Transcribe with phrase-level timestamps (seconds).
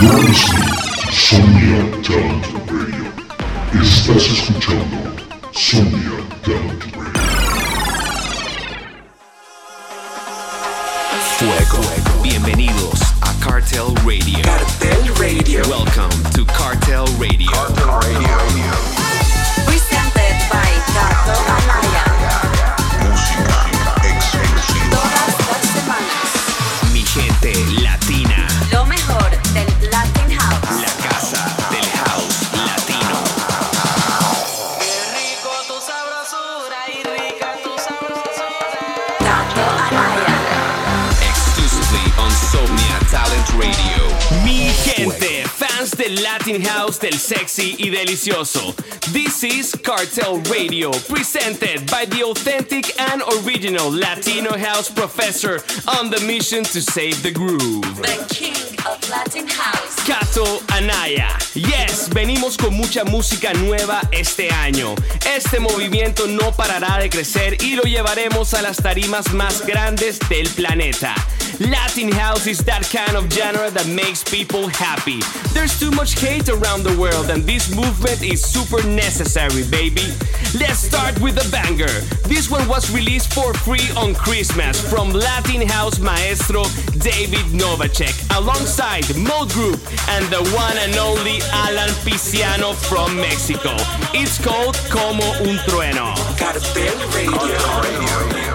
[0.00, 0.10] You're
[2.02, 3.12] Talent Radio.
[3.80, 4.96] Estás escuchando
[5.52, 7.12] Somnia Talent Radio.
[11.36, 12.22] Fuego.
[12.22, 14.42] Bienvenidos a Cartel Radio.
[14.42, 15.62] Cartel Radio.
[15.68, 17.50] Welcome to Cartel Radio.
[17.50, 18.36] Cartel Radio.
[19.66, 22.04] Presented by Cartel Amaya.
[23.04, 23.71] Música.
[47.78, 48.74] Y delicioso.
[49.12, 55.62] This is Cartel Radio, presented by the authentic and original Latino house professor
[55.98, 57.82] on the mission to save the groove.
[58.02, 60.04] The king of Latin house.
[60.04, 61.28] Cato Anaya.
[61.54, 64.94] Yes, venimos con mucha música nueva este año.
[65.36, 70.48] Este movimiento no parará de crecer y lo llevaremos a las tarimas más grandes del
[70.48, 71.14] planeta.
[71.70, 75.20] Latin house is that kind of genre that makes people happy.
[75.52, 80.06] There's too much hate around the world, and this movement is super necessary, baby.
[80.58, 81.92] Let's start with a banger.
[82.26, 86.64] This one was released for free on Christmas from Latin house maestro
[86.98, 93.76] David Novacek, alongside Mode Group and the one and only Alan Pisciano from Mexico.
[94.14, 96.14] It's called Como un Trueno.
[96.38, 98.51] Cartel Radio.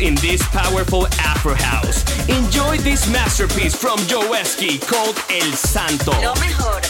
[0.00, 2.02] In this powerful Afro house.
[2.28, 6.12] Enjoy this masterpiece from Joe Esky called El Santo.
[6.22, 6.80] Lo mejor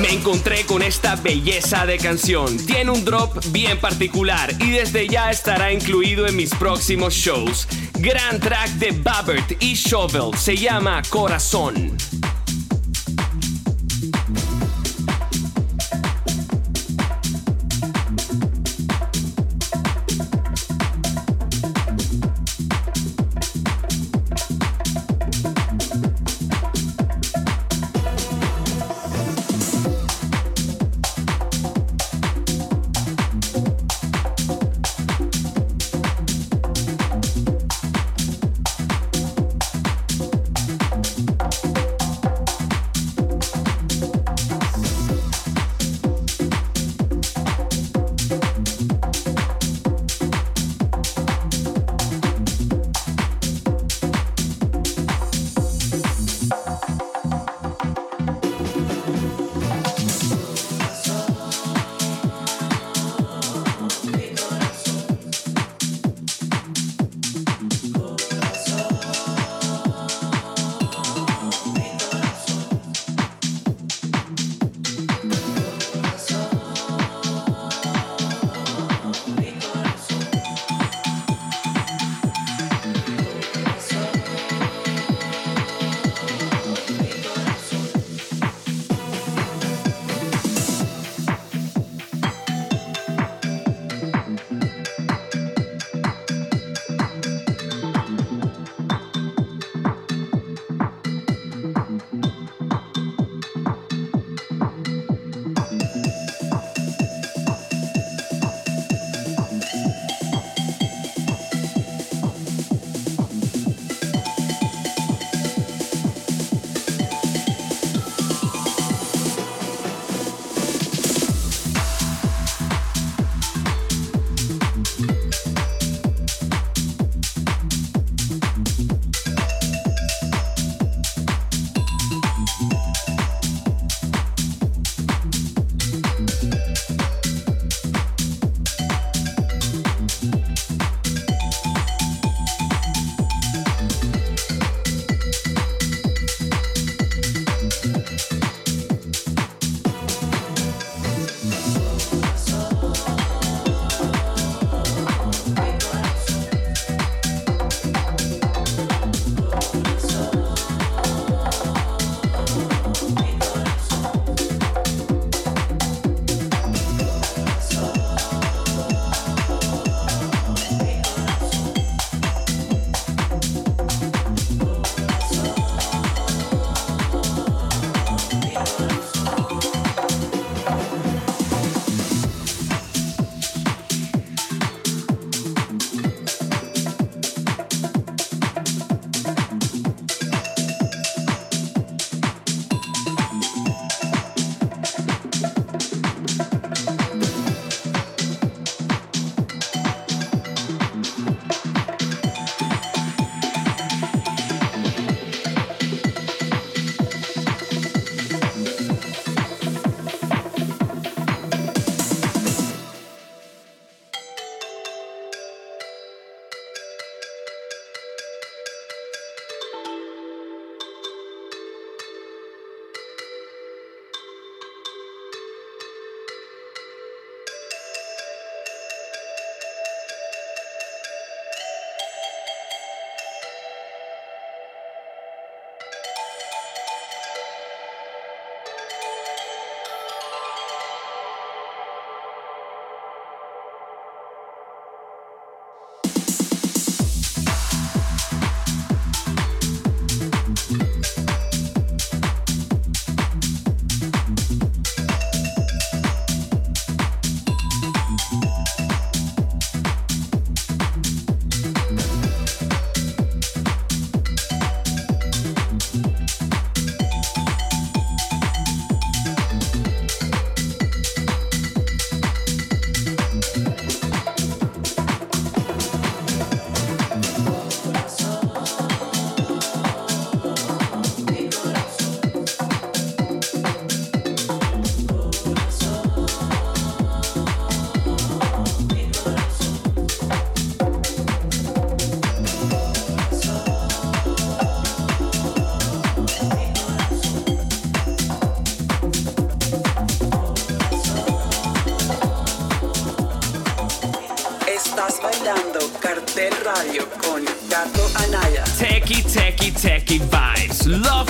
[0.00, 2.56] Me encontré con esta belleza de canción.
[2.66, 7.66] Tiene un drop bien particular y desde ya estará incluido en mis próximos shows.
[7.94, 11.96] Gran track de Babbert y Shovel se llama Corazón.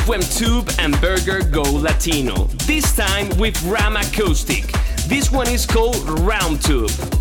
[0.06, 0.08] Vibes.
[0.08, 2.44] When Tube and Burger go Latino.
[2.66, 4.72] This time with Ram Acoustic.
[5.08, 7.15] This one is called Round Tube.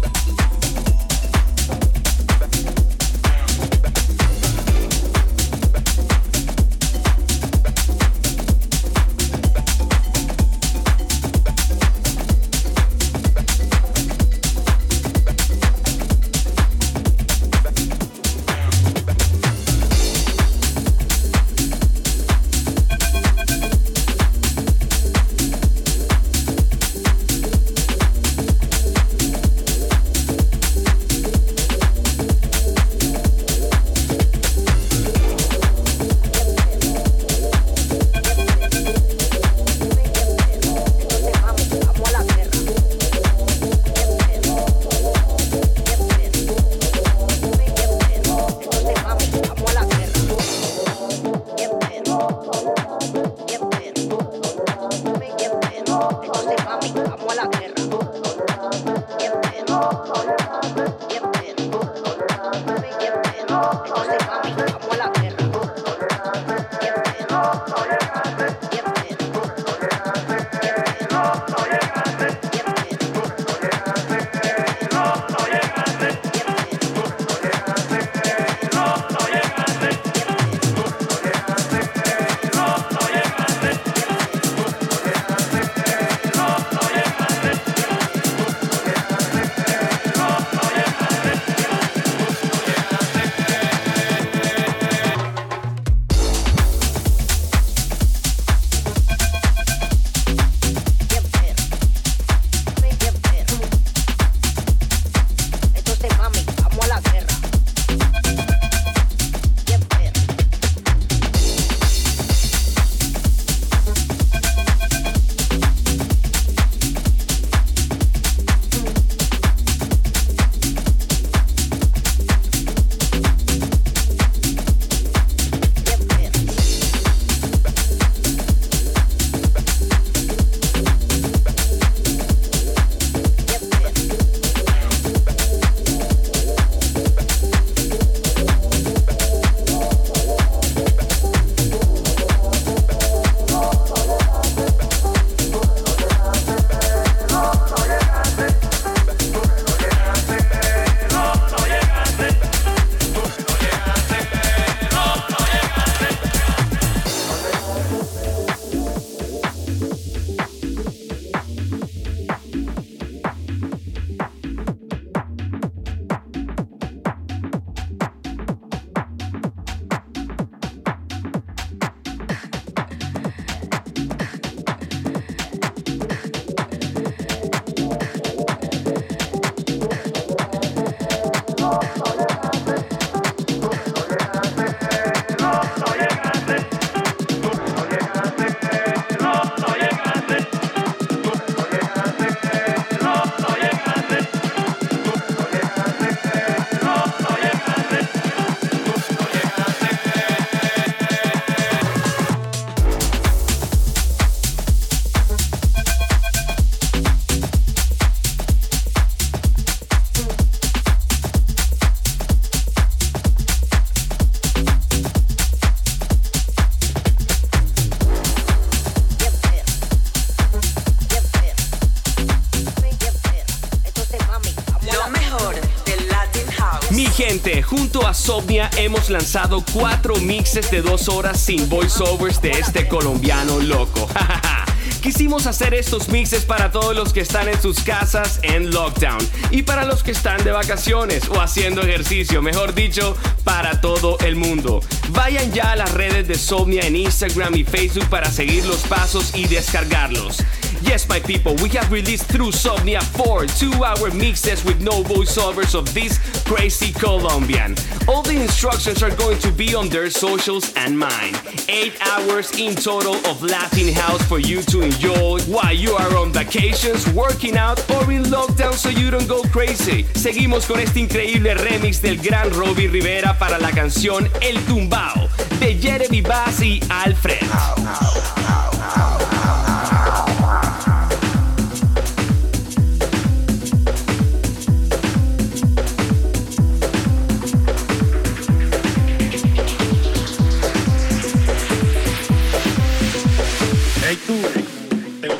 [228.25, 233.59] Junto a Sobnia hemos lanzado cuatro mixes de dos horas sin voiceovers de este colombiano
[233.59, 234.07] loco.
[235.01, 239.19] Quisimos hacer estos mixes para todos los que están en sus casas en lockdown
[239.51, 244.35] y para los que están de vacaciones o haciendo ejercicio, mejor dicho, para todo el
[244.35, 244.81] mundo.
[245.09, 249.35] Vayan ya a las redes de Somnia en Instagram y Facebook para seguir los pasos
[249.35, 250.37] y descargarlos.
[250.85, 255.91] Yes, my people, we have released through Somnia four two-hour mixes with no voiceovers of
[255.93, 257.75] this crazy Colombian.
[258.07, 261.33] All the instructions are going to be on their socials and mine.
[261.67, 266.31] Eight hours in total of Latin house for you to enjoy while you are on
[266.31, 270.03] vacations, working out, or in lockdown so you don't go crazy.
[270.13, 275.75] Seguimos con este increíble remix del gran Robbie Rivera para la canción El Tumbao de
[275.79, 277.41] Jeremy Bass y Alfred.
[277.41, 278.74] Hey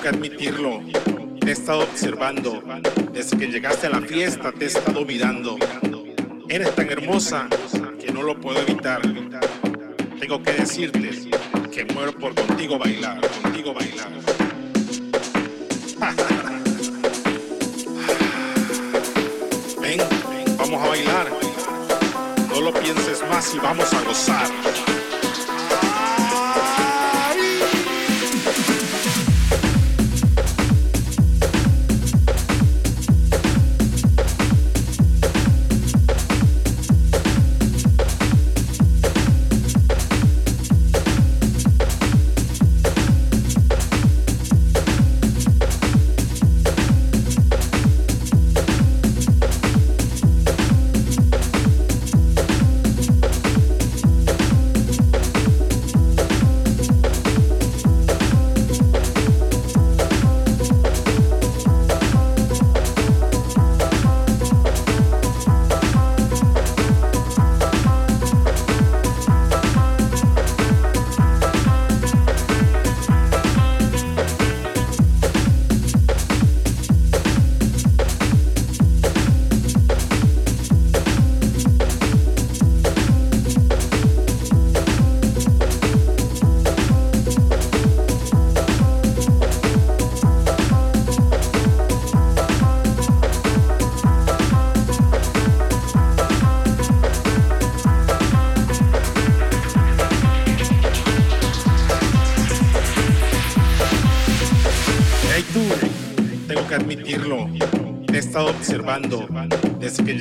[0.06, 0.82] que admitirlo.
[1.40, 2.62] Te he estado observando.
[3.12, 5.58] Desde que llegaste a la fiesta te he estado mirando.
[6.48, 7.48] Eres tan hermosa
[8.00, 9.02] que no lo puedo evitar.
[10.20, 11.10] Tengo que decirte
[11.72, 14.12] que muero por contigo bailar, contigo bailar.
[19.82, 20.02] Ven,
[20.56, 21.32] vamos a bailar.
[22.50, 24.48] No lo pienses más y vamos a gozar.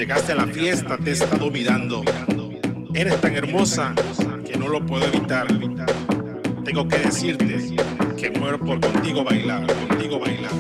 [0.06, 2.04] Llegaste a la fiesta te he estado mirando.
[2.92, 3.94] Eres tan hermosa
[4.44, 5.46] que no lo puedo evitar.
[6.62, 7.74] Tengo que decirte
[8.14, 10.50] que muero por contigo bailar, contigo bailar.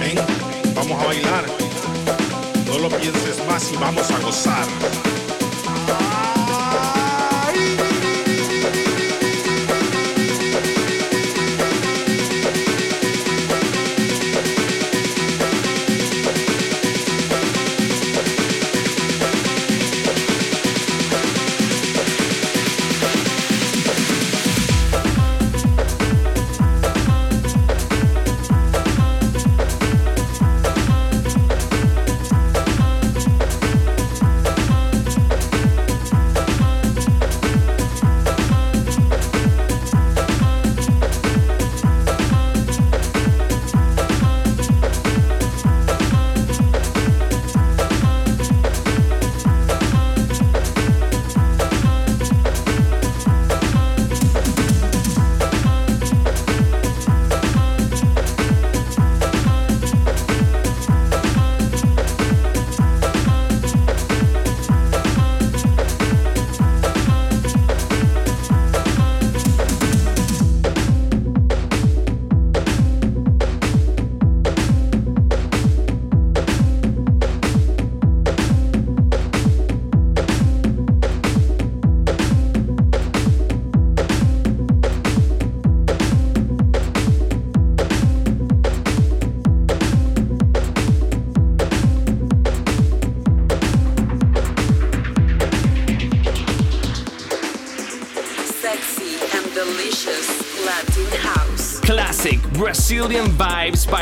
[0.00, 0.18] Ven,
[0.74, 1.44] vamos a bailar.
[2.66, 5.05] No lo pienses más y vamos a gozar.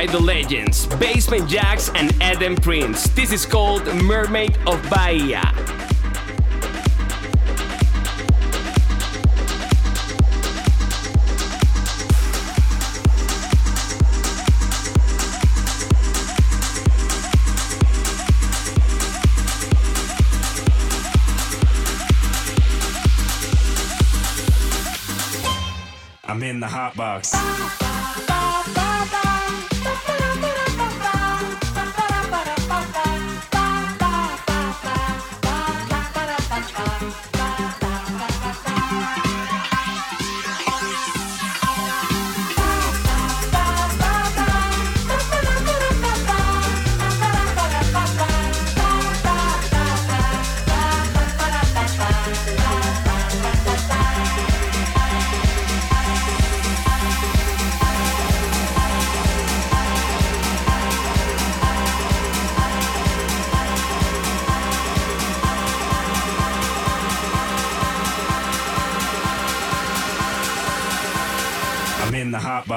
[0.07, 3.09] By the legends, Basement Jacks and Eden Prince.
[3.11, 5.41] This is called Mermaid of Bahia.
[26.25, 27.94] I'm in the hot box.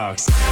[0.08, 0.47] Box.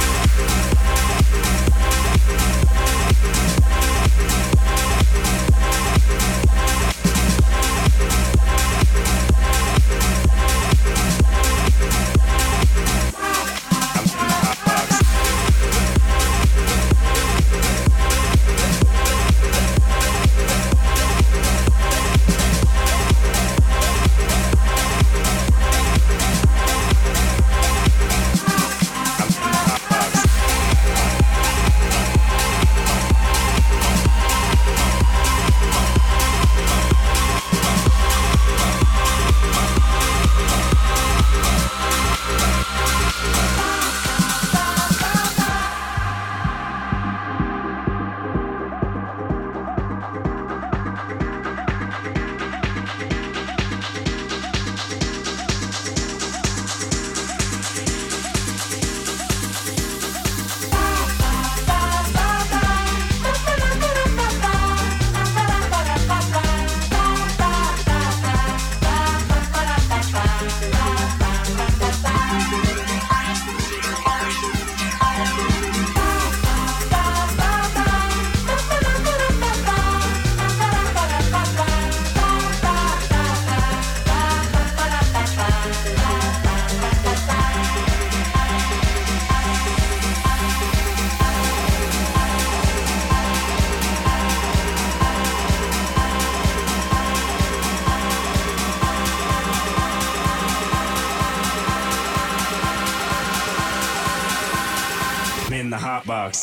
[106.06, 106.42] Box.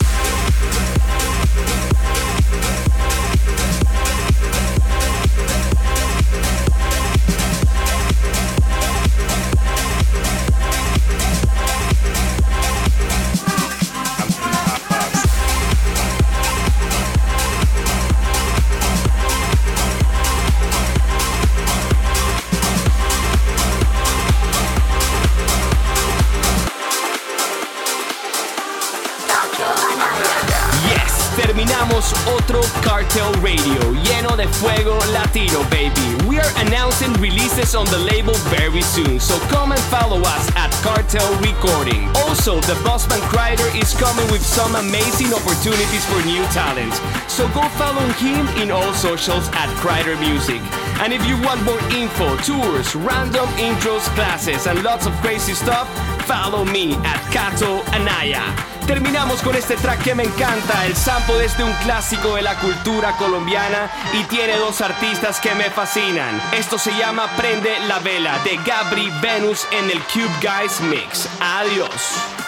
[37.76, 42.08] On the label very soon, so come and follow us at Cartel Recording.
[42.28, 46.94] Also, the Bossman Crider is coming with some amazing opportunities for new talent.
[47.30, 50.62] So go follow him in all socials at Crider Music.
[51.02, 55.88] And if you want more info, tours, random intros, classes, and lots of crazy stuff,
[56.28, 58.73] follow me at Kato Anaya.
[58.88, 60.86] Terminamos con este track que me encanta.
[60.86, 65.56] El sample es de un clásico de la cultura colombiana y tiene dos artistas que
[65.56, 66.42] me fascinan.
[66.54, 71.30] Esto se llama Prende la Vela de Gabri Venus en el Cube Guys Mix.
[71.40, 72.43] Adiós.